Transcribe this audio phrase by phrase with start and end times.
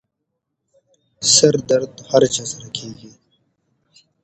[1.33, 3.11] سردرد هر چا سره کېږي.